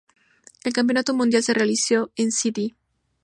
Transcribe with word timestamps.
El 0.63 0.73
Campeonato 0.73 1.13
Mundial 1.13 1.43
se 1.43 1.53
realizó 1.53 2.11
en 2.15 2.29
St. 2.29 2.73